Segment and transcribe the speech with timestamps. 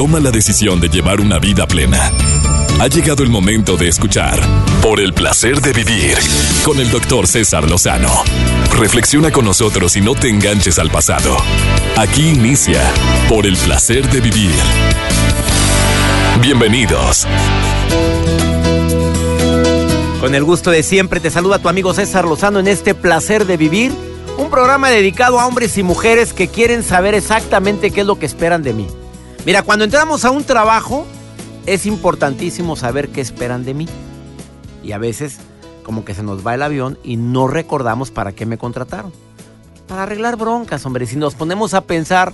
[0.00, 2.10] toma la decisión de llevar una vida plena.
[2.80, 4.40] Ha llegado el momento de escuchar
[4.80, 6.16] Por el placer de vivir
[6.64, 8.08] con el doctor César Lozano.
[8.78, 11.36] Reflexiona con nosotros y no te enganches al pasado.
[11.98, 12.80] Aquí inicia
[13.28, 14.54] Por el placer de vivir.
[16.40, 17.26] Bienvenidos.
[20.18, 23.58] Con el gusto de siempre te saluda tu amigo César Lozano en este placer de
[23.58, 23.92] vivir,
[24.38, 28.24] un programa dedicado a hombres y mujeres que quieren saber exactamente qué es lo que
[28.24, 28.86] esperan de mí.
[29.46, 31.06] Mira, cuando entramos a un trabajo
[31.66, 33.86] es importantísimo saber qué esperan de mí.
[34.82, 35.38] Y a veces
[35.82, 39.12] como que se nos va el avión y no recordamos para qué me contrataron.
[39.88, 41.06] Para arreglar broncas, hombre.
[41.06, 42.32] Si nos ponemos a pensar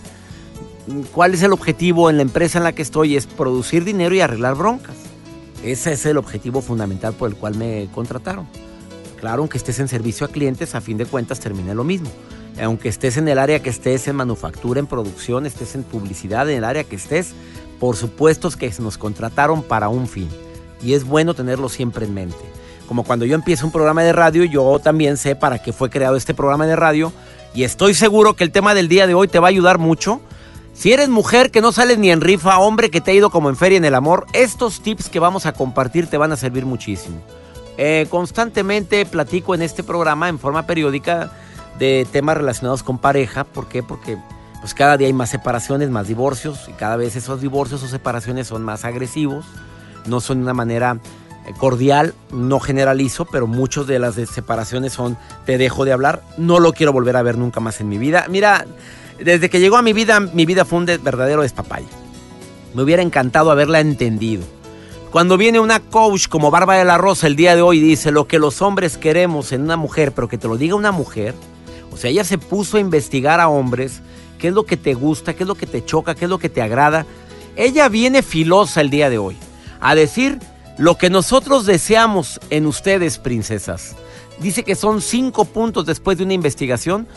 [0.88, 4.15] mm, cuál es el objetivo en la empresa en la que estoy, es producir dinero
[4.15, 4.96] y arreglar broncas.
[5.62, 8.46] Ese es el objetivo fundamental por el cual me contrataron.
[9.18, 12.10] Claro, aunque estés en servicio a clientes, a fin de cuentas termina lo mismo.
[12.62, 16.59] Aunque estés en el área que estés, en manufactura, en producción, estés en publicidad, en
[16.59, 17.32] el área que estés,
[17.79, 20.29] por supuesto que nos contrataron para un fin.
[20.82, 22.45] Y es bueno tenerlo siempre en mente.
[22.88, 26.16] Como cuando yo empiezo un programa de radio, yo también sé para qué fue creado
[26.16, 27.12] este programa de radio.
[27.54, 30.21] Y estoy seguro que el tema del día de hoy te va a ayudar mucho
[30.77, 33.49] si eres mujer que no sales ni en rifa, hombre que te ha ido como
[33.49, 36.66] en feria en el amor, estos tips que vamos a compartir te van a servir
[36.66, 37.16] muchísimo.
[37.79, 41.32] Eh, constantemente platico en este programa en forma periódica
[41.79, 43.45] de temas relacionados con pareja.
[43.45, 43.82] ¿Por qué?
[43.82, 44.19] Porque
[44.60, 48.49] pues cada día hay más separaciones, más divorcios y cada vez esos divorcios o separaciones
[48.49, 49.46] son más agresivos.
[50.07, 50.99] No son de una manera
[51.46, 56.59] eh, cordial, no generalizo, pero muchas de las separaciones son te dejo de hablar, no
[56.60, 58.27] lo quiero volver a ver nunca más en mi vida.
[58.29, 58.66] Mira,
[59.18, 61.87] desde que llegó a mi vida, mi vida fue un verdadero despapaya.
[62.74, 64.44] Me hubiera encantado haberla entendido.
[65.11, 68.27] Cuando viene una coach como Bárbara de la Rosa el día de hoy dice lo
[68.27, 71.34] que los hombres queremos en una mujer, pero que te lo diga una mujer,
[71.97, 74.03] o sea, ella se puso a investigar a hombres,
[74.39, 76.39] qué es lo que te gusta, qué es lo que te choca, qué es lo
[76.39, 77.06] que te agrada.
[77.56, 79.34] Ella viene filosa el día de hoy
[79.81, 80.39] a decir
[80.77, 83.97] lo que nosotros deseamos en ustedes, princesas.
[84.41, 87.09] Dice que son cinco puntos después de una investigación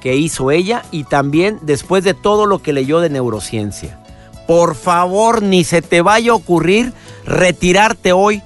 [0.00, 3.98] que hizo ella y también después de todo lo que leyó de neurociencia.
[4.46, 6.92] Por favor, ni se te vaya a ocurrir
[7.26, 8.40] retirarte hoy.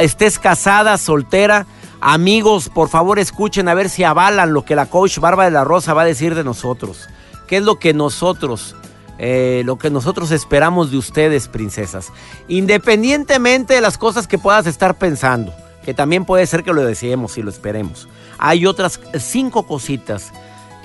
[0.00, 1.68] Estés casada, soltera.
[2.00, 5.64] Amigos, por favor escuchen a ver si avalan lo que la coach Barba de la
[5.64, 7.08] Rosa va a decir de nosotros.
[7.48, 8.76] ¿Qué es lo que nosotros,
[9.18, 12.12] eh, lo que nosotros esperamos de ustedes, princesas?
[12.46, 15.52] Independientemente de las cosas que puedas estar pensando,
[15.84, 18.08] que también puede ser que lo deseemos y lo esperemos.
[18.38, 20.30] Hay otras cinco cositas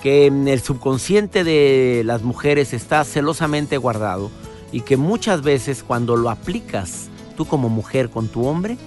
[0.01, 4.31] que en el subconsciente de las mujeres está celosamente guardado
[4.71, 8.77] y que muchas veces cuando lo aplicas tú como mujer con tu hombre,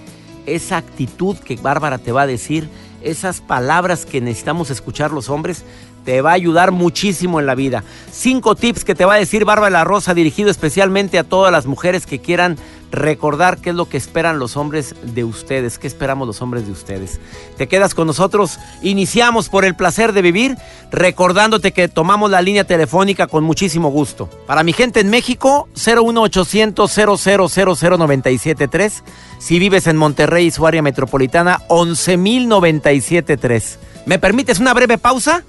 [0.47, 2.69] esa actitud que Bárbara te va a decir,
[3.03, 5.63] esas palabras que necesitamos escuchar los hombres,
[6.07, 7.83] te va a ayudar muchísimo en la vida.
[8.13, 12.05] Cinco tips que te va a decir Bárbara Rosa, dirigido especialmente a todas las mujeres
[12.05, 12.55] que quieran
[12.93, 16.71] recordar qué es lo que esperan los hombres de ustedes, qué esperamos los hombres de
[16.71, 17.19] ustedes.
[17.57, 20.55] Te quedas con nosotros, iniciamos por el placer de vivir,
[20.91, 24.29] recordándote que tomamos la línea telefónica con muchísimo gusto.
[24.47, 29.03] Para mi gente en México, 01800 00973
[29.39, 33.79] Si vives en Monterrey y su área metropolitana, 11973.
[34.05, 35.43] ¿Me permites una breve pausa?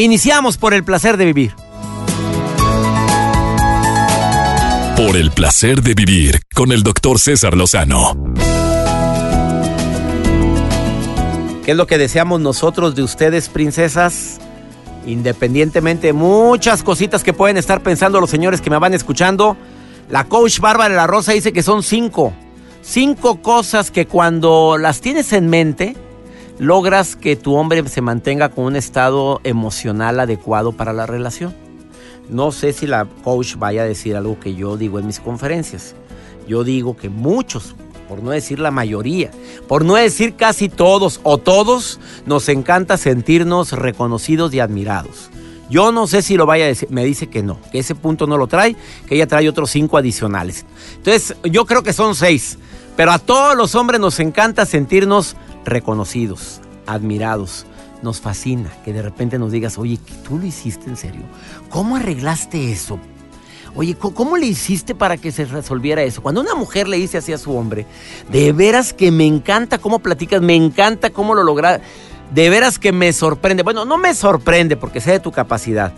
[0.00, 1.56] Iniciamos por el placer de vivir.
[4.96, 8.14] Por el placer de vivir con el doctor César Lozano.
[11.64, 14.38] ¿Qué es lo que deseamos nosotros de ustedes, princesas?
[15.04, 19.56] Independientemente de muchas cositas que pueden estar pensando los señores que me van escuchando,
[20.08, 22.32] la coach Bárbara de la Rosa dice que son cinco.
[22.82, 25.96] Cinco cosas que cuando las tienes en mente,
[26.58, 31.54] logras que tu hombre se mantenga con un estado emocional adecuado para la relación.
[32.28, 35.94] No sé si la coach vaya a decir algo que yo digo en mis conferencias.
[36.46, 37.74] Yo digo que muchos,
[38.08, 39.30] por no decir la mayoría,
[39.66, 45.30] por no decir casi todos o todos, nos encanta sentirnos reconocidos y admirados.
[45.70, 48.26] Yo no sé si lo vaya a decir, me dice que no, que ese punto
[48.26, 48.76] no lo trae,
[49.06, 50.64] que ella trae otros cinco adicionales.
[50.96, 52.58] Entonces, yo creo que son seis,
[52.96, 55.47] pero a todos los hombres nos encanta sentirnos reconocidos,
[56.86, 57.66] admirados.
[58.00, 61.22] Nos fascina que de repente nos digas, oye, ¿tú lo hiciste en serio?
[61.68, 62.98] ¿Cómo arreglaste eso?
[63.74, 66.22] Oye, ¿cómo le hiciste para que se resolviera eso?
[66.22, 67.86] Cuando una mujer le dice así a su hombre,
[68.30, 71.80] de veras que me encanta cómo platicas, me encanta cómo lo logras,
[72.32, 73.62] de veras que me sorprende.
[73.62, 75.92] Bueno, no me sorprende porque sé de tu capacidad.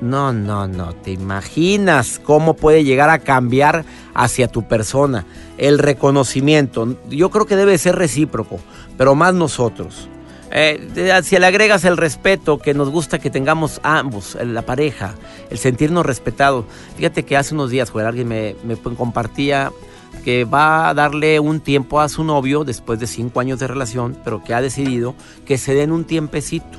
[0.00, 3.84] No, no, no, te imaginas cómo puede llegar a cambiar
[4.14, 6.96] hacia tu persona el reconocimiento.
[7.10, 8.60] Yo creo que debe ser recíproco,
[8.96, 10.08] pero más nosotros.
[10.50, 15.14] Eh, si le agregas el respeto que nos gusta que tengamos ambos, la pareja,
[15.50, 16.64] el sentirnos respetados.
[16.96, 19.72] Fíjate que hace unos días, alguien me, me compartía
[20.24, 24.16] que va a darle un tiempo a su novio después de cinco años de relación,
[24.24, 25.14] pero que ha decidido
[25.44, 26.78] que se den un tiempecito.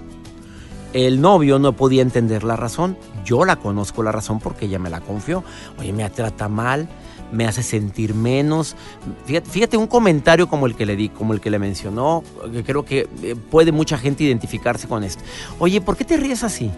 [0.94, 2.98] El novio no podía entender la razón.
[3.24, 5.44] Yo la conozco la razón porque ella me la confió.
[5.78, 6.88] Oye, me trata mal,
[7.32, 8.76] me hace sentir menos.
[9.26, 12.84] Fíjate, un comentario como el que le di, como el que le mencionó, que creo
[12.84, 15.24] que eh, puede mucha gente identificarse con esto.
[15.60, 16.72] Oye, ¿por qué te ríes así?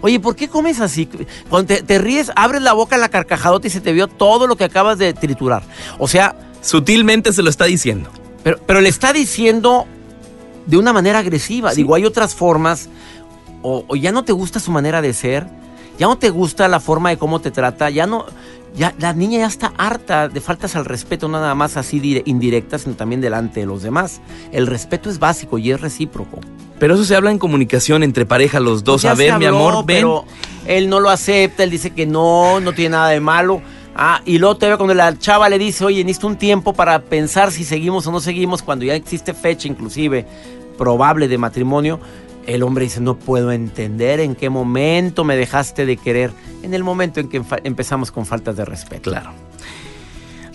[0.00, 1.08] Oye, ¿por qué comes así?
[1.50, 4.56] Cuando te, ríes, abres la boca en la carcajadota y se te vio todo lo
[4.56, 5.62] que acabas de triturar.
[5.98, 6.36] O sea...
[6.60, 8.10] Sutilmente se lo está diciendo.
[8.42, 9.86] Pero, pero le está diciendo
[10.66, 11.72] de una manera agresiva.
[11.72, 12.88] Digo, hay otras formas.
[13.62, 15.46] O, ya no te gusta su manera de ser.
[15.98, 17.90] Ya no te gusta la forma de cómo te trata.
[17.90, 18.26] Ya no
[18.76, 22.82] ya la niña ya está harta de faltas al respeto, no nada más así indirectas,
[22.82, 24.20] sino también delante de los demás.
[24.52, 26.40] El respeto es básico y es recíproco.
[26.78, 29.02] Pero eso se habla en comunicación entre pareja los dos.
[29.02, 29.96] Pues a ver, mi amor, ven.
[29.96, 30.24] Pero
[30.66, 33.60] él no lo acepta, él dice que no, no tiene nada de malo.
[33.96, 37.00] Ah, y luego te ve cuando la chava le dice, oye, necesito un tiempo para
[37.02, 40.24] pensar si seguimos o no seguimos, cuando ya existe fecha inclusive
[40.76, 41.98] probable de matrimonio,
[42.48, 46.30] el hombre dice, no puedo entender en qué momento me dejaste de querer.
[46.62, 49.10] En el momento en que empezamos con faltas de respeto.
[49.10, 49.32] Claro.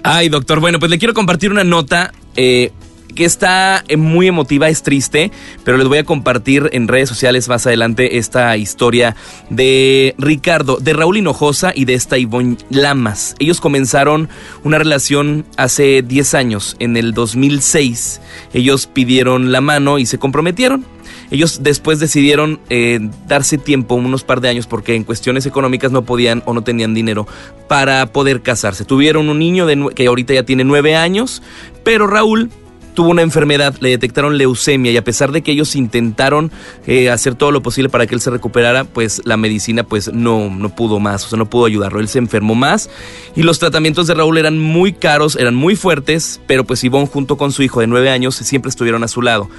[0.03, 2.11] Ay, doctor, bueno, pues le quiero compartir una nota.
[2.35, 2.71] Eh,
[3.13, 5.31] que está eh, muy emotiva, es triste,
[5.63, 9.15] pero les voy a compartir en redes sociales más adelante esta historia
[9.51, 13.35] de Ricardo, de Raúl Hinojosa y de esta Ivonne Lamas.
[13.37, 14.29] Ellos comenzaron
[14.63, 18.19] una relación hace 10 años, en el 2006.
[18.53, 20.83] Ellos pidieron la mano y se comprometieron.
[21.31, 26.03] Ellos después decidieron eh, darse tiempo, unos par de años, porque en cuestiones económicas no
[26.03, 27.27] podían o no tenían dinero
[27.67, 28.85] para poder casarse.
[28.85, 31.41] Tuvieron un niño de, que ahorita ya tiene nueve años,
[31.83, 32.49] pero Raúl
[32.93, 36.51] tuvo una enfermedad, le detectaron leucemia y a pesar de que ellos intentaron
[36.87, 40.49] eh, hacer todo lo posible para que él se recuperara, pues la medicina pues no,
[40.49, 42.89] no pudo más, o sea, no pudo ayudarlo, él se enfermó más
[43.35, 47.37] y los tratamientos de Raúl eran muy caros, eran muy fuertes, pero pues Ivonne junto
[47.37, 49.49] con su hijo de nueve años siempre estuvieron a su lado.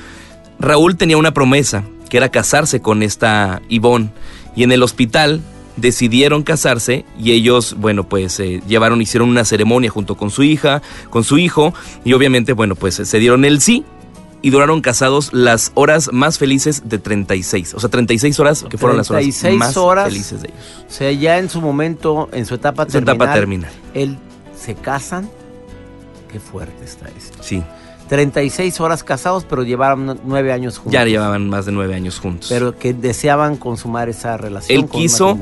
[0.59, 4.11] Raúl tenía una promesa, que era casarse con esta Ivonne.
[4.56, 5.41] Y en el hospital
[5.77, 10.83] decidieron casarse y ellos, bueno, pues eh, llevaron, hicieron una ceremonia junto con su hija,
[11.11, 11.75] con su hijo,
[12.05, 13.85] y obviamente, bueno, pues se dieron el sí
[14.45, 17.75] y duraron casados las horas más felices de 36.
[17.75, 19.25] O sea, 36 horas que fueron las horas
[19.55, 19.75] más
[20.05, 20.85] felices de ellos.
[20.87, 23.73] O sea, ya en su momento, en su etapa su etapa terminal.
[23.95, 24.19] Él
[24.55, 25.31] se casan.
[26.35, 27.39] Qué fuerte está esto.
[27.45, 27.63] Sí.
[28.09, 30.93] 36 horas casados, pero llevaban nueve años juntos.
[30.93, 32.49] Ya llevaban más de nueve años juntos.
[32.49, 34.77] Pero que deseaban consumar esa relación.
[34.77, 35.39] Él quiso,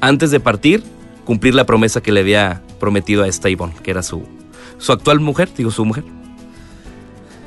[0.00, 0.84] antes de partir,
[1.24, 4.22] cumplir la promesa que le había prometido a esta Ivonne, que era su,
[4.78, 6.04] su actual mujer, digo su mujer.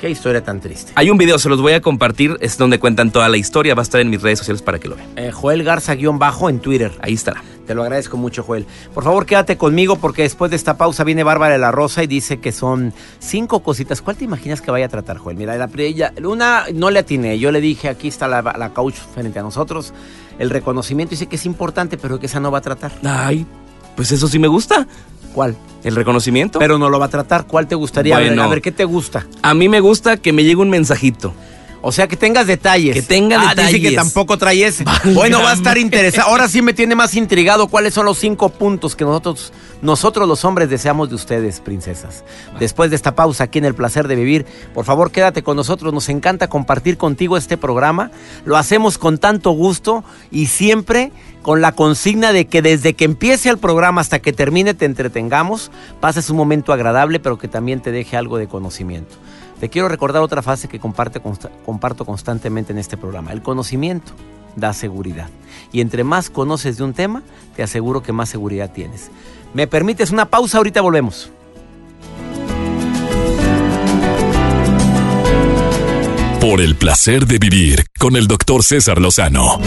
[0.02, 0.92] Qué historia tan triste.
[0.96, 3.82] Hay un video, se los voy a compartir, es donde cuentan toda la historia, va
[3.82, 5.08] a estar en mis redes sociales para que lo vean.
[5.16, 6.92] Eh, Joel Garza-bajo en Twitter.
[7.02, 7.44] Ahí estará.
[7.70, 8.66] Te lo agradezco mucho, Joel.
[8.96, 12.08] Por favor, quédate conmigo porque después de esta pausa viene Bárbara de la Rosa y
[12.08, 14.02] dice que son cinco cositas.
[14.02, 15.38] ¿Cuál te imaginas que vaya a tratar, Joel?
[15.38, 17.38] Mira, la, ella, una no le atiné.
[17.38, 19.94] Yo le dije, aquí está la, la coach frente a nosotros.
[20.40, 22.92] El reconocimiento dice que es importante, pero que esa no va a tratar.
[23.04, 23.46] Ay,
[23.96, 24.88] pues eso sí me gusta.
[25.36, 25.56] ¿Cuál?
[25.84, 26.58] El reconocimiento.
[26.58, 27.46] Pero no lo va a tratar.
[27.46, 28.16] ¿Cuál te gustaría?
[28.16, 29.28] Bueno, a ver, ¿qué te gusta?
[29.44, 31.36] A mí me gusta que me llegue un mensajito.
[31.82, 32.94] O sea, que tengas detalles.
[32.94, 34.84] Que tenga ah, Dice que tampoco trae ese.
[35.14, 36.30] Bueno, va a estar interesado.
[36.30, 40.44] Ahora sí me tiene más intrigado cuáles son los cinco puntos que nosotros, nosotros los
[40.44, 42.24] hombres deseamos de ustedes, princesas.
[42.60, 45.94] Después de esta pausa aquí en El Placer de Vivir, por favor quédate con nosotros.
[45.94, 48.12] Nos encanta compartir contigo este programa.
[48.46, 53.50] Lo hacemos con tanto gusto y siempre con la consigna de que desde que empiece
[53.50, 55.72] el programa hasta que termine te entretengamos,
[56.02, 59.16] pases un momento agradable, pero que también te deje algo de conocimiento.
[59.60, 63.34] Te quiero recordar otra frase que comparto constantemente en este programa.
[63.34, 64.14] El conocimiento
[64.56, 65.30] da seguridad.
[65.72, 67.24] Y entre más conoces de un tema,
[67.56, 69.12] te aseguro que más seguridad tienes.
[69.54, 70.58] ¿Me permites una pausa?
[70.58, 71.30] Ahorita volvemos.
[76.40, 79.60] Por el placer de vivir con el doctor César Lozano.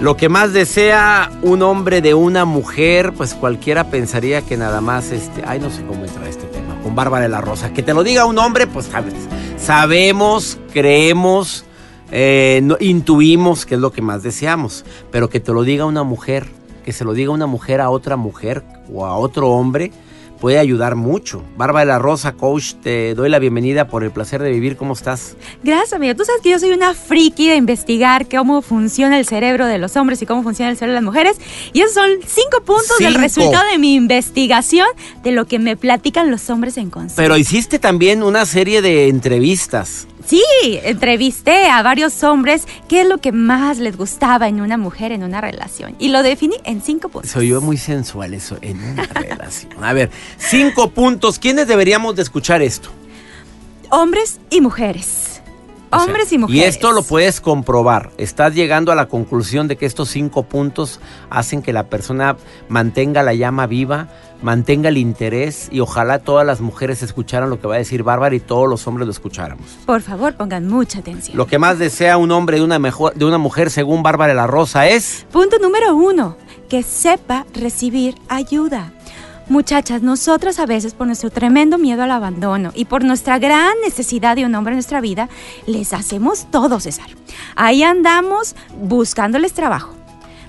[0.00, 5.10] Lo que más desea un hombre de una mujer, pues cualquiera pensaría que nada más
[5.10, 6.46] este, ay no sé cómo entra este
[6.96, 7.72] Bárbara de la Rosa.
[7.72, 8.90] Que te lo diga un hombre, pues
[9.56, 11.64] sabemos, creemos,
[12.10, 14.84] eh, intuimos que es lo que más deseamos.
[15.12, 16.48] Pero que te lo diga una mujer,
[16.84, 19.92] que se lo diga una mujer a otra mujer o a otro hombre,
[20.40, 21.42] puede ayudar mucho.
[21.56, 24.76] Bárbara de la Rosa, coach, te doy la bienvenida por el placer de vivir.
[24.76, 25.36] ¿Cómo estás?
[25.62, 26.14] Gracias, amigo.
[26.14, 29.96] Tú sabes que yo soy una friki de investigar cómo funciona el cerebro de los
[29.96, 31.36] hombres y cómo funciona el cerebro de las mujeres.
[31.72, 34.86] Y esos son cinco puntos del resultado de mi investigación
[35.22, 37.22] de lo que me platican los hombres en consulta.
[37.22, 40.06] Pero hiciste también una serie de entrevistas.
[40.26, 40.42] Sí,
[40.82, 45.22] entrevisté a varios hombres qué es lo que más les gustaba en una mujer en
[45.22, 45.94] una relación.
[46.00, 47.30] Y lo definí en cinco puntos.
[47.30, 49.84] Se oyó muy sensual eso en una relación.
[49.84, 51.38] A ver, cinco puntos.
[51.38, 52.90] ¿Quiénes deberíamos de escuchar esto?
[53.90, 55.40] Hombres y mujeres.
[55.90, 56.60] O sea, Hombres y mujeres.
[56.60, 58.10] Y esto lo puedes comprobar.
[58.18, 60.98] Estás llegando a la conclusión de que estos cinco puntos
[61.30, 62.36] hacen que la persona
[62.68, 64.08] mantenga la llama viva,
[64.42, 68.34] mantenga el interés y ojalá todas las mujeres escucharan lo que va a decir Bárbara
[68.34, 69.66] y todos los hombres lo escucháramos.
[69.86, 71.36] Por favor, pongan mucha atención.
[71.36, 74.46] Lo que más desea un hombre de una, mejor, de una mujer, según Bárbara la
[74.46, 75.26] Rosa, es...
[75.32, 76.36] Punto número uno,
[76.68, 78.92] que sepa recibir ayuda.
[79.48, 84.34] Muchachas, nosotras a veces por nuestro tremendo miedo al abandono y por nuestra gran necesidad
[84.34, 85.28] de un hombre en nuestra vida,
[85.66, 87.06] les hacemos todo, César.
[87.54, 89.94] Ahí andamos buscándoles trabajo,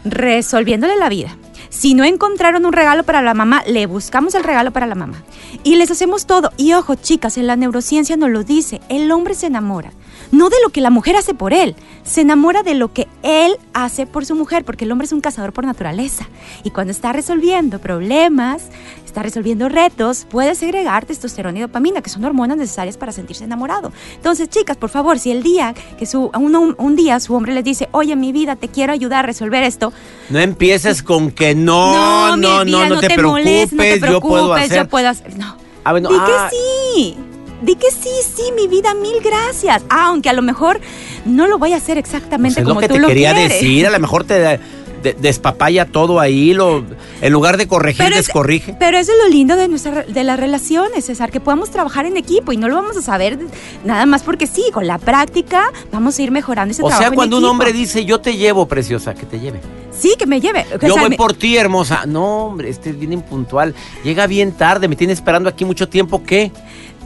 [0.04, 1.38] resolviéndole la vida.
[1.70, 5.24] Si no encontraron un regalo para la mamá, le buscamos el regalo para la mamá.
[5.64, 6.52] Y les hacemos todo.
[6.58, 9.92] Y ojo, chicas, en la neurociencia nos lo dice, el hombre se enamora.
[10.32, 13.58] No de lo que la mujer hace por él, se enamora de lo que él
[13.74, 16.28] hace por su mujer, porque el hombre es un cazador por naturaleza.
[16.64, 18.64] Y cuando está resolviendo problemas,
[19.06, 23.92] está resolviendo retos, puede segregar testosterona y dopamina, que son hormonas necesarias para sentirse enamorado.
[24.16, 27.64] Entonces, chicas, por favor, si el día que su, un, un día su hombre les
[27.64, 29.94] dice, oye, mi vida, te quiero ayudar a resolver esto,
[30.30, 34.78] No empieces con que no, no, no, no, te, preocupes, no te yo puedo hacer...
[34.78, 35.38] yo puedo hacer.
[35.38, 35.58] No.
[35.84, 37.18] Ah, bueno, Di ah, que sí.
[37.62, 39.84] Di que sí, sí, mi vida, mil gracias.
[39.90, 40.80] Ah, aunque a lo mejor
[41.26, 43.54] no lo voy a hacer exactamente Pues como lo que tú te lo quería quieres.
[43.54, 44.60] decir, a lo mejor te de-
[45.02, 46.84] de- despapaya todo ahí, lo,
[47.22, 48.76] en lugar de corregir, Pero es- descorrige.
[48.80, 52.18] Pero eso es lo lindo de nuestra de las relaciones, César, que podamos trabajar en
[52.18, 53.38] equipo y no lo vamos a saber
[53.86, 57.08] nada más porque sí, con la práctica vamos a ir mejorando ese O trabajo sea,
[57.10, 57.52] en cuando un equipo.
[57.52, 59.62] hombre dice, yo te llevo, preciosa, que te lleve.
[59.98, 60.64] Sí, que me lleve.
[60.76, 62.06] O Yo sea, voy me- por ti, hermosa.
[62.06, 63.74] No, hombre, este es bien impuntual.
[64.04, 66.52] Llega bien tarde, me tiene esperando aquí mucho tiempo, ¿qué?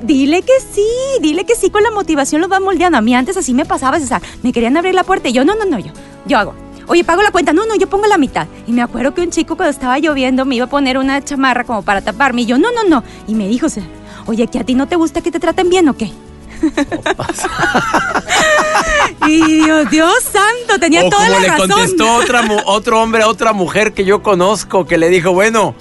[0.04, 0.86] Dile que sí,
[1.22, 2.98] dile que sí, con la motivación lo va moldeando.
[2.98, 4.22] A mí antes así me pasaba, César.
[4.44, 5.92] Me querían abrir la puerta y yo, no, no, no, yo,
[6.26, 6.54] yo hago.
[6.88, 7.54] Oye, pago la cuenta.
[7.54, 8.48] No, no, yo pongo la mitad.
[8.68, 11.64] Y me acuerdo que un chico cuando estaba lloviendo me iba a poner una chamarra
[11.64, 12.42] como para taparme.
[12.42, 13.04] Y yo, no, no, no.
[13.28, 13.90] Y me dijo, César,
[14.26, 16.12] oye, ¿que a ti no te gusta que te traten bien o qué?
[19.28, 21.70] y Dios, Dios santo, tenía o toda como la le razón.
[21.70, 25.76] contestó otra, otro hombre a otra mujer que yo conozco, que le dijo, bueno,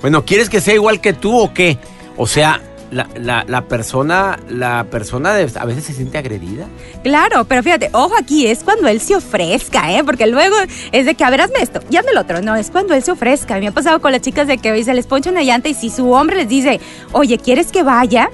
[0.00, 1.78] bueno, ¿quieres que sea igual que tú o qué?
[2.16, 6.66] O sea, la, la- persona, la persona de- a veces se siente agredida.
[7.02, 10.02] Claro, pero fíjate, ojo aquí, es cuando él se ofrezca, ¿eh?
[10.04, 10.54] Porque luego
[10.92, 12.40] es de que, a ver, hazme esto, y hazme el otro.
[12.42, 13.58] No, es cuando él se ofrezca.
[13.58, 15.90] Me ha pasado con las chicas de que se les poncha una llanta y si
[15.90, 16.80] su hombre les dice,
[17.12, 18.30] oye, ¿quieres que vaya?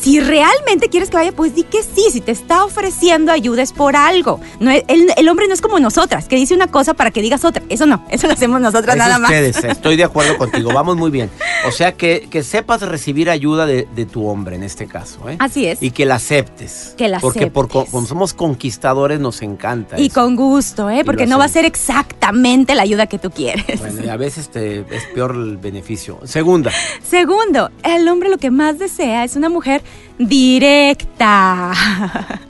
[0.00, 2.04] Si realmente quieres que vaya, pues di que sí.
[2.12, 4.40] Si te está ofreciendo ayuda es por algo.
[4.60, 4.84] No, el,
[5.16, 7.62] el hombre no es como nosotras, que dice una cosa para que digas otra.
[7.68, 9.30] Eso no, eso lo hacemos nosotras Es nada más.
[9.30, 11.30] ustedes, estoy de acuerdo contigo, vamos muy bien.
[11.66, 15.36] O sea, que, que sepas recibir ayuda de, de tu hombre en este caso, ¿eh?
[15.40, 15.82] Así es.
[15.82, 16.94] Y que la aceptes.
[16.96, 17.90] Que la Porque por, aceptes.
[17.90, 19.98] como somos conquistadores nos encanta.
[19.98, 20.14] Y eso.
[20.20, 21.02] con gusto, ¿eh?
[21.04, 23.80] Porque no va a ser exactamente la ayuda que tú quieres.
[23.80, 26.20] Bueno, y a veces te, es peor el beneficio.
[26.24, 26.70] Segunda,
[27.02, 29.82] Segundo, el hombre lo que más desea es una mujer
[30.18, 31.72] directa.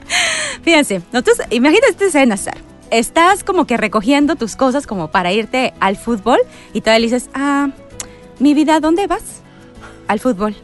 [0.63, 2.57] Fíjense, nosotros, imagínate esta escena, Sar.
[2.91, 6.39] Estás como que recogiendo tus cosas como para irte al fútbol
[6.73, 7.69] y todavía le dices, ah,
[8.39, 9.41] mi vida, ¿dónde vas?
[10.07, 10.55] Al fútbol.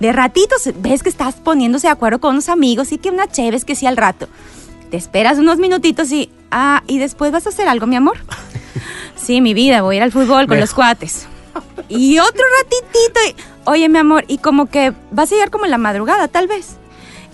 [0.00, 3.60] De ratitos ves que estás poniéndose de acuerdo con unos amigos y que una chévere
[3.60, 4.28] que sí al rato.
[4.90, 8.18] Te esperas unos minutitos y, ah, y después vas a hacer algo, mi amor.
[9.16, 11.26] Sí, mi vida, voy a ir al fútbol con los cuates.
[11.88, 13.20] Y otro ratitito.
[13.26, 16.46] y, Oye, mi amor, y como que vas a llegar como en la madrugada, tal
[16.46, 16.76] vez.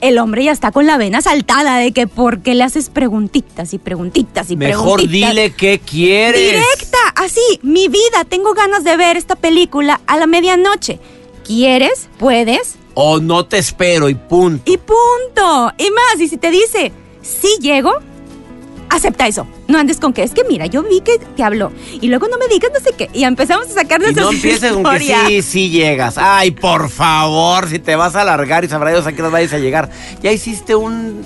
[0.00, 3.72] El hombre ya está con la vena saltada de que por qué le haces preguntitas
[3.72, 5.30] y preguntitas y mejor preguntitas.
[5.30, 6.40] dile qué quieres.
[6.40, 10.98] Directa, así, mi vida, tengo ganas de ver esta película a la medianoche.
[11.46, 12.08] ¿Quieres?
[12.18, 12.76] ¿Puedes?
[12.94, 14.70] O no te espero y punto.
[14.70, 15.72] Y punto.
[15.78, 17.92] Y más, y si te dice, sí llego,
[18.92, 19.46] acepta eso.
[19.68, 21.72] No andes con que es que mira, yo vi que te habló.
[22.00, 23.11] Y luego no me digas no sé qué.
[23.12, 26.18] Y empezamos a sacar Y nuestras no empieces con que sí, sí llegas.
[26.18, 29.52] Ay, por favor, si te vas a alargar y sabrá Dios a qué nos vayas
[29.52, 29.90] a llegar.
[30.22, 31.25] Ya hiciste un,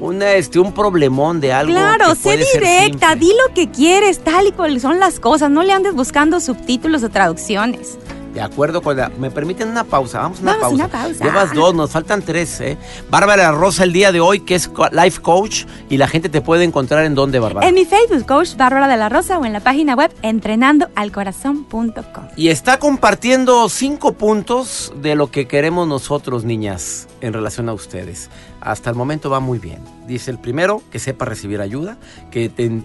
[0.00, 1.72] una, este, un problemón de algo.
[1.72, 5.50] Claro, sé directa, di lo que quieres, tal y cual son las cosas.
[5.50, 7.98] No le andes buscando subtítulos o traducciones.
[8.34, 9.10] De acuerdo con la...
[9.18, 10.20] ¿Me permiten una pausa?
[10.20, 10.84] Vamos a una Vamos, pausa.
[10.84, 11.24] una pausa.
[11.24, 12.76] Llevas dos, nos faltan tres, ¿eh?
[13.10, 16.64] Bárbara Rosa el día de hoy, que es life coach, y la gente te puede
[16.64, 17.66] encontrar en dónde, Bárbara.
[17.66, 22.24] En mi Facebook, Coach Bárbara de la Rosa, o en la página web entrenandoalcorazón.com.
[22.36, 28.30] Y está compartiendo cinco puntos de lo que queremos nosotros, niñas, en relación a ustedes.
[28.60, 29.78] Hasta el momento va muy bien.
[30.06, 31.96] Dice el primero, que sepa recibir ayuda,
[32.30, 32.82] que te,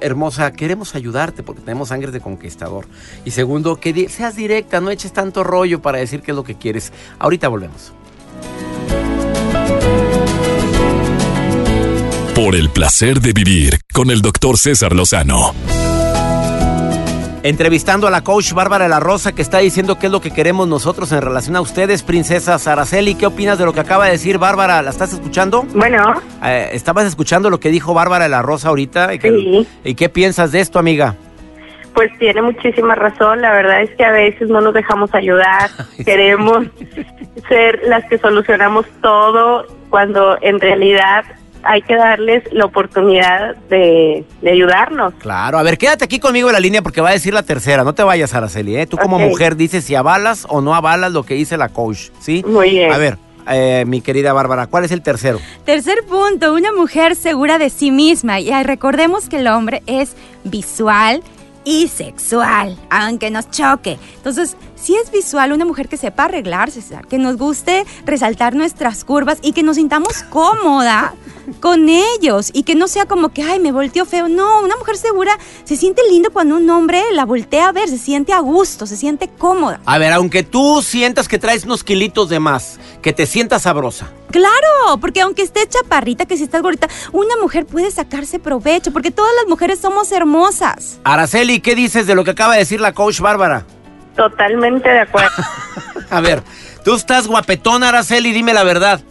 [0.00, 2.86] hermosa, queremos ayudarte porque tenemos sangre de conquistador.
[3.24, 6.56] Y segundo, que seas directa, no eches tanto rollo para decir qué es lo que
[6.56, 6.92] quieres.
[7.18, 7.92] Ahorita volvemos.
[12.34, 15.54] Por el placer de vivir con el doctor César Lozano.
[17.44, 20.30] Entrevistando a la coach Bárbara de la Rosa que está diciendo qué es lo que
[20.30, 23.16] queremos nosotros en relación a ustedes, princesa Araceli.
[23.16, 24.80] ¿Qué opinas de lo que acaba de decir Bárbara?
[24.80, 25.64] ¿La estás escuchando?
[25.74, 29.12] Bueno, Eh, ¿Estabas escuchando lo que dijo Bárbara de la Rosa ahorita?
[29.14, 29.66] ¿Y qué, Sí.
[29.82, 31.16] ¿Y qué piensas de esto, amiga?
[31.94, 33.42] pues tiene muchísima razón.
[33.42, 35.68] La verdad es que a veces no nos dejamos ayudar.
[36.06, 36.64] Queremos
[37.48, 41.24] ser las que solucionamos todo cuando en realidad
[41.64, 45.14] hay que darles la oportunidad de, de ayudarnos.
[45.14, 47.84] Claro, a ver, quédate aquí conmigo en la línea porque va a decir la tercera.
[47.84, 48.86] No te vayas, Araceli, ¿eh?
[48.86, 52.44] Tú como mujer dices si avalas o no avalas lo que dice la coach, ¿sí?
[52.46, 52.92] Muy bien.
[52.92, 55.40] A ver, eh, mi querida Bárbara, ¿cuál es el tercero?
[55.64, 58.40] Tercer punto, una mujer segura de sí misma.
[58.40, 60.14] Y recordemos que el hombre es
[60.44, 61.22] visual
[61.64, 63.98] y sexual, aunque nos choque.
[64.16, 69.04] Entonces, si es visual, una mujer que sepa arreglarse, César, que nos guste resaltar nuestras
[69.04, 71.14] curvas y que nos sintamos cómoda
[71.60, 74.28] con ellos y que no sea como que, ay, me volteó feo.
[74.28, 77.98] No, una mujer segura se siente lindo cuando un hombre la voltea a ver, se
[77.98, 79.80] siente a gusto, se siente cómoda.
[79.86, 84.10] A ver, aunque tú sientas que traes unos kilitos de más, que te sientas sabrosa.
[84.32, 89.12] Claro, porque aunque esté chaparrita, que si estás gordita, una mujer puede sacarse provecho, porque
[89.12, 90.98] todas las mujeres somos hermosas.
[91.04, 93.64] Araceli, ¿qué dices de lo que acaba de decir la coach Bárbara?
[94.16, 95.30] Totalmente de acuerdo.
[96.10, 96.42] A ver,
[96.84, 99.00] tú estás guapetona, Araceli, dime la verdad.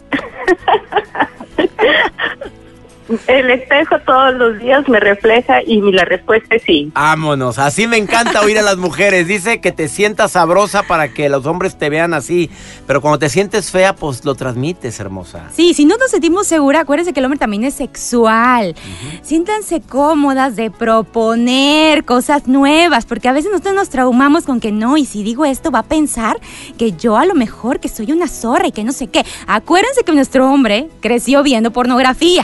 [3.26, 6.90] El espejo todos los días me refleja y mi- la respuesta es sí.
[6.94, 9.26] Vámonos, así me encanta oír a las mujeres.
[9.26, 12.50] Dice que te sientas sabrosa para que los hombres te vean así.
[12.86, 15.48] Pero cuando te sientes fea, pues lo transmites, hermosa.
[15.54, 18.74] Sí, si no nos sentimos seguras, acuérdense que el hombre también es sexual.
[19.22, 24.96] Siéntanse cómodas de proponer cosas nuevas, porque a veces nosotros nos traumamos con que no,
[24.96, 26.38] y si digo esto va a pensar
[26.78, 29.24] que yo a lo mejor que soy una zorra y que no sé qué.
[29.46, 32.42] Acuérdense que nuestro hombre creció viendo pornografía.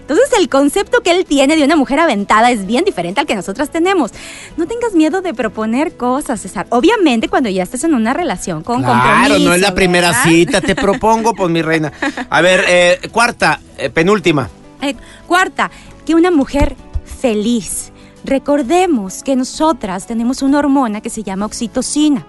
[0.00, 3.34] Entonces el concepto que él tiene de una mujer aventada es bien diferente al que
[3.34, 4.10] nosotras tenemos.
[4.56, 6.66] No tengas miedo de proponer cosas, César.
[6.70, 9.48] Obviamente cuando ya estés en una relación con Claro, compromiso.
[9.48, 10.24] no es la primera ¿verdad?
[10.24, 11.92] cita, te propongo, pues mi reina.
[12.28, 14.48] A ver, eh, cuarta, eh, penúltima.
[14.82, 14.94] Eh,
[15.26, 15.70] cuarta,
[16.04, 17.92] que una mujer feliz.
[18.24, 22.26] Recordemos que nosotras tenemos una hormona que se llama oxitocina.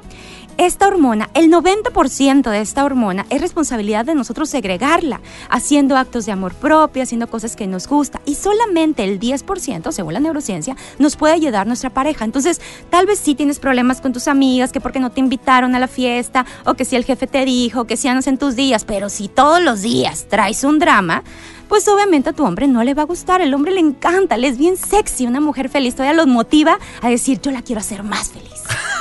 [0.58, 6.32] Esta hormona, el 90% de esta hormona es responsabilidad de nosotros segregarla, haciendo actos de
[6.32, 8.22] amor propio, haciendo cosas que nos gusta.
[8.26, 12.26] Y solamente el 10%, según la neurociencia, nos puede ayudar nuestra pareja.
[12.26, 15.80] Entonces, tal vez sí tienes problemas con tus amigas, que porque no te invitaron a
[15.80, 18.86] la fiesta, o que si el jefe te dijo, que si andas en tus días,
[18.86, 21.24] pero si todos los días traes un drama,
[21.70, 23.42] pues obviamente a tu hombre no le va a gustar.
[23.42, 25.26] El hombre le encanta, le es bien sexy.
[25.26, 28.52] Una mujer feliz todavía los motiva a decir, yo la quiero hacer más feliz.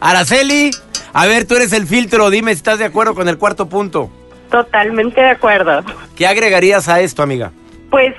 [0.00, 0.70] Araceli,
[1.12, 4.10] a ver, tú eres el filtro, dime si estás de acuerdo con el cuarto punto.
[4.50, 5.82] Totalmente de acuerdo.
[6.14, 7.50] ¿Qué agregarías a esto, amiga?
[7.90, 8.14] Pues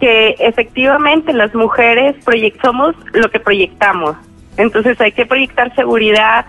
[0.00, 4.16] que efectivamente las mujeres proyec- somos lo que proyectamos.
[4.56, 6.44] Entonces hay que proyectar seguridad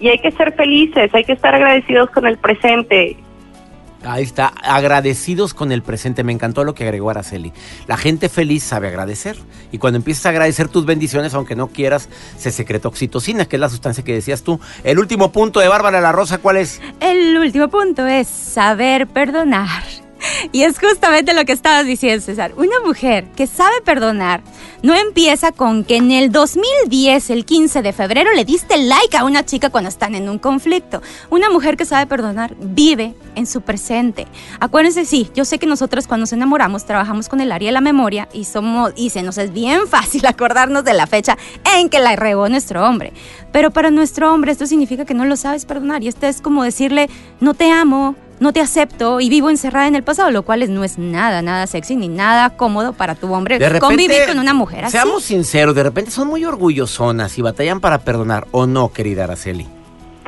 [0.00, 3.16] y hay que ser felices, hay que estar agradecidos con el presente.
[4.04, 6.24] Ahí está, agradecidos con el presente.
[6.24, 7.52] Me encantó lo que agregó Araceli.
[7.86, 9.36] La gente feliz sabe agradecer.
[9.72, 13.60] Y cuando empiezas a agradecer tus bendiciones, aunque no quieras, se secreta oxitocina, que es
[13.60, 14.60] la sustancia que decías tú.
[14.82, 16.80] El último punto de Bárbara La Rosa, ¿cuál es?
[17.00, 19.82] El último punto es saber perdonar.
[20.52, 22.52] Y es justamente lo que estabas diciendo, César.
[22.56, 24.42] Una mujer que sabe perdonar
[24.82, 29.24] no empieza con que en el 2010, el 15 de febrero, le diste like a
[29.24, 31.00] una chica cuando están en un conflicto.
[31.30, 34.26] Una mujer que sabe perdonar vive en su presente.
[34.60, 37.80] Acuérdense, sí, yo sé que nosotros cuando nos enamoramos trabajamos con el área de la
[37.80, 41.38] memoria y somos y se nos es bien fácil acordarnos de la fecha
[41.76, 43.12] en que la regó nuestro hombre.
[43.52, 46.62] Pero para nuestro hombre esto significa que no lo sabes perdonar y esto es como
[46.62, 47.08] decirle
[47.40, 50.68] no te amo, no te acepto y vivo encerrada en el pasado, lo cual es-
[50.70, 54.38] no es nada, nada sexy ni nada cómodo para tu hombre De repente, convivir con
[54.38, 54.92] una mujer así.
[54.92, 59.66] Seamos sinceros, de repente son muy orgullosonas y batallan para perdonar, ¿o no, querida Araceli?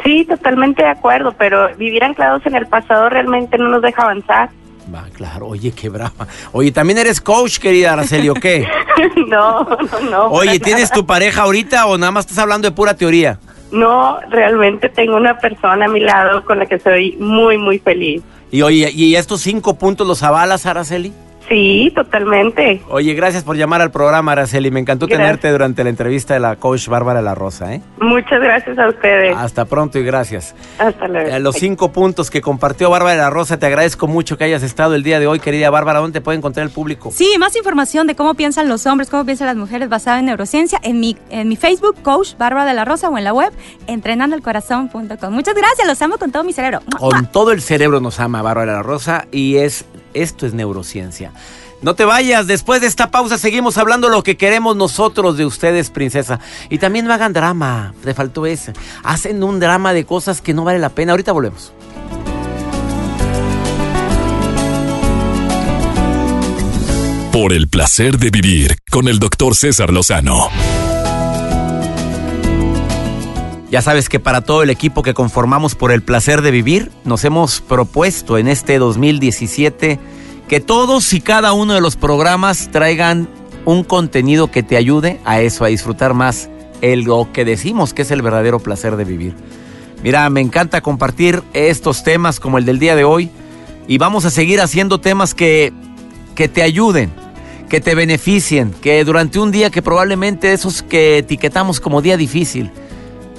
[0.02, 4.48] Sí, totalmente de acuerdo, pero vivir anclados en el pasado realmente no nos deja avanzar.
[4.94, 6.26] Va, claro, oye, qué brava.
[6.52, 8.66] Oye, ¿también eres coach, querida Araceli, o qué?
[9.29, 10.24] no, no, no.
[10.29, 10.94] Oye, ¿tienes nada.
[10.94, 13.38] tu pareja ahorita o nada más estás hablando de pura teoría?
[13.72, 18.22] No, realmente tengo una persona a mi lado con la que soy muy, muy feliz.
[18.50, 21.12] Y oye, ¿y estos cinco puntos los avalas, Araceli?
[21.48, 22.82] Sí, totalmente.
[22.88, 24.70] Oye, gracias por llamar al programa, Araceli.
[24.70, 27.74] Me encantó tenerte durante la entrevista de la coach Bárbara La Rosa.
[27.74, 27.82] ¿eh?
[28.00, 29.37] Muchas gracias a ustedes.
[29.37, 30.54] Hasta pronto y gracias.
[30.78, 31.28] Hasta luego.
[31.28, 34.94] Eh, los cinco puntos que compartió Bárbara La Rosa, te agradezco mucho que hayas estado
[34.94, 36.00] el día de hoy, querida Bárbara.
[36.00, 37.11] ¿Dónde te puede encontrar el público?
[37.12, 40.80] Sí, más información de cómo piensan los hombres, cómo piensan las mujeres basada en neurociencia
[40.82, 43.52] en mi, en mi Facebook, coach Bárbara de la Rosa, o en la web
[43.87, 45.32] entrenandoelcorazón.com.
[45.32, 46.80] Muchas gracias, los amo con todo mi cerebro.
[46.98, 49.85] Con todo el cerebro nos ama Bárbara La Rosa y es
[50.22, 51.33] esto es neurociencia.
[51.83, 55.90] No te vayas, después de esta pausa seguimos hablando lo que queremos nosotros de ustedes,
[55.90, 56.40] princesa.
[56.70, 58.72] Y también no hagan drama, te faltó ese.
[59.05, 61.12] Hacen un drama de cosas que no vale la pena.
[61.12, 61.72] Ahorita volvemos.
[67.31, 70.48] Por el placer de vivir con el doctor César Lozano.
[73.70, 77.24] Ya sabes que para todo el equipo que conformamos por el placer de vivir, nos
[77.24, 79.98] hemos propuesto en este 2017
[80.46, 83.29] que todos y cada uno de los programas traigan
[83.64, 86.48] un contenido que te ayude a eso, a disfrutar más
[86.81, 89.35] el, lo que decimos que es el verdadero placer de vivir.
[90.05, 93.31] Mira, me encanta compartir estos temas como el del día de hoy
[93.88, 95.72] y vamos a seguir haciendo temas que,
[96.37, 97.11] que te ayuden,
[97.68, 102.70] que te beneficien, que durante un día que probablemente esos que etiquetamos como día difícil,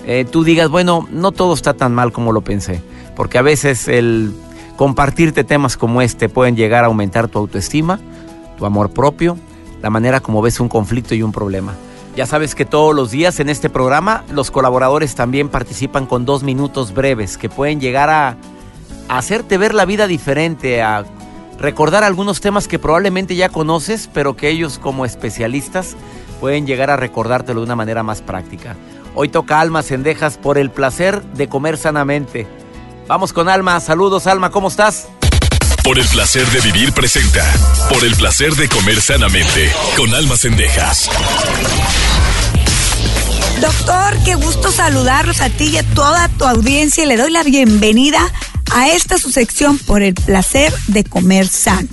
[0.07, 2.81] eh, tú digas, bueno, no todo está tan mal como lo pensé,
[3.13, 4.33] porque a veces el
[4.77, 7.99] compartirte temas como este pueden llegar a aumentar tu autoestima,
[8.57, 9.37] tu amor propio,
[9.81, 11.73] la manera como ves un conflicto y un problema.
[12.15, 16.41] Ya sabes que todos los días en este programa los colaboradores también participan con dos
[16.41, 18.37] minutos breves que pueden llegar a,
[19.09, 21.03] hacerte ver la vida diferente, a
[21.59, 25.97] recordar algunos temas que probablemente ya conoces, pero que ellos como especialistas
[26.39, 28.75] pueden llegar a recordártelo de una manera más práctica.
[29.15, 32.47] Hoy toca Almas Cendejas por el placer de comer sanamente.
[33.07, 33.79] Vamos con Alma.
[33.79, 34.51] Saludos, Alma.
[34.51, 35.07] ¿Cómo estás?
[35.83, 37.43] Por el placer de vivir presenta.
[37.89, 39.71] Por el placer de comer sanamente.
[39.95, 41.09] Con Alma Cendejas.
[43.61, 47.05] Doctor, qué gusto saludarlos a ti y a toda tu audiencia.
[47.05, 48.19] Le doy la bienvenida
[48.71, 51.87] a esta su sección por el placer de comer sano.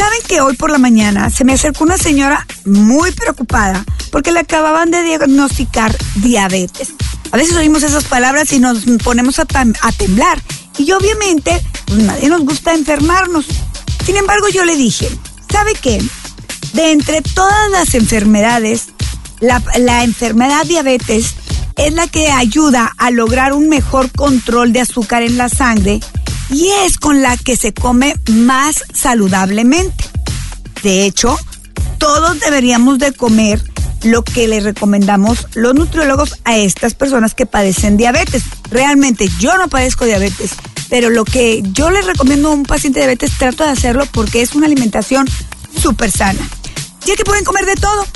[0.00, 4.40] Saben que hoy por la mañana se me acercó una señora muy preocupada porque le
[4.40, 6.94] acababan de diagnosticar diabetes.
[7.32, 10.40] A veces oímos esas palabras y nos ponemos a, temblar.
[10.78, 13.44] Y obviamente, pues nadie nos gusta enfermarnos.
[14.06, 15.06] Sin embargo, yo le dije,
[15.52, 16.02] ¿sabe qué?
[16.72, 18.86] De entre todas las enfermedades,
[19.40, 21.34] la, la enfermedad diabetes
[21.76, 26.00] es la que ayuda a lograr un mejor control de azúcar en la sangre
[26.50, 30.04] y es con la que se come más saludablemente.
[30.82, 31.38] De hecho,
[31.98, 33.62] todos deberíamos de comer
[34.02, 38.42] lo que le recomendamos los nutriólogos a estas personas que padecen diabetes.
[38.70, 40.52] Realmente yo no padezco diabetes,
[40.88, 44.42] pero lo que yo le recomiendo a un paciente de diabetes trato de hacerlo porque
[44.42, 45.28] es una alimentación
[45.78, 46.40] súper sana.
[47.04, 48.06] Ya que pueden comer de todo.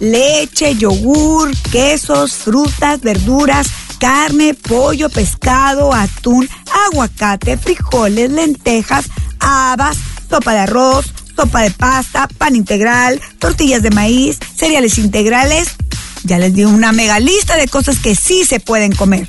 [0.00, 6.48] Leche, yogur, quesos, frutas, verduras, carne, pollo, pescado, atún,
[6.86, 9.06] aguacate, frijoles, lentejas,
[9.40, 9.96] habas,
[10.28, 11.06] sopa de arroz,
[11.36, 15.68] sopa de pasta, pan integral, tortillas de maíz, cereales integrales.
[16.24, 19.28] Ya les di una mega lista de cosas que sí se pueden comer.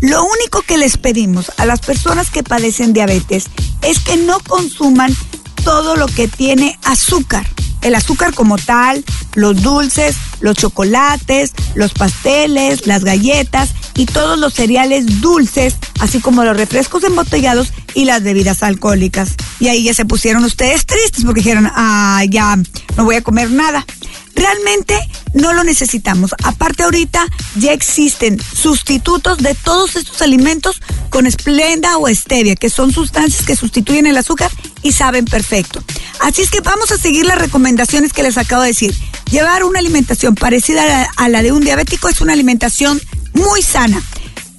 [0.00, 3.46] Lo único que les pedimos a las personas que padecen diabetes
[3.82, 5.14] es que no consuman
[5.62, 7.48] todo lo que tiene azúcar.
[7.80, 14.54] El azúcar como tal, los dulces, los chocolates, los pasteles, las galletas y todos los
[14.54, 19.34] cereales dulces, así como los refrescos embotellados y las bebidas alcohólicas.
[19.60, 22.56] Y ahí ya se pusieron ustedes tristes porque dijeron, ah, ya
[22.96, 23.86] no voy a comer nada.
[24.34, 24.98] Realmente
[25.32, 26.34] no lo necesitamos.
[26.42, 27.24] Aparte ahorita
[27.56, 30.80] ya existen sustitutos de todos estos alimentos
[31.10, 34.50] con esplenda o stevia, que son sustancias que sustituyen el azúcar
[34.82, 35.82] y saben perfecto.
[36.20, 38.94] Así es que vamos a seguir las recomendaciones que les acabo de decir.
[39.30, 43.00] Llevar una alimentación parecida a la, a la de un diabético es una alimentación
[43.34, 44.00] muy sana.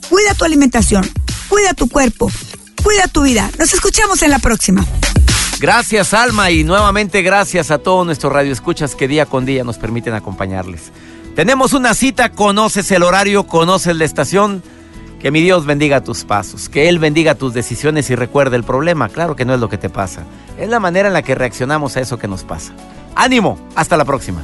[0.09, 1.09] Cuida tu alimentación,
[1.49, 2.29] cuida tu cuerpo,
[2.83, 3.49] cuida tu vida.
[3.57, 4.85] Nos escuchamos en la próxima.
[5.59, 10.13] Gracias Alma y nuevamente gracias a todos nuestros radioescuchas que día con día nos permiten
[10.13, 10.91] acompañarles.
[11.35, 14.61] Tenemos una cita, conoces el horario, conoces la estación.
[15.19, 19.09] Que mi Dios bendiga tus pasos, que Él bendiga tus decisiones y recuerde el problema.
[19.09, 20.23] Claro que no es lo que te pasa,
[20.59, 22.73] es la manera en la que reaccionamos a eso que nos pasa.
[23.15, 24.43] Ánimo, hasta la próxima.